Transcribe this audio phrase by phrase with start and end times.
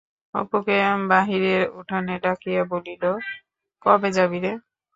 [0.35, 0.75] অপুকে
[1.09, 3.03] বাহিরের উঠানে ডাকিয়া বলিল,
[3.85, 4.51] কবে যাবি রে?